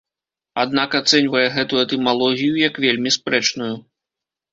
[0.61, 3.69] Аднак ацэньвае гэту этымалогію як вельмі спрэчную.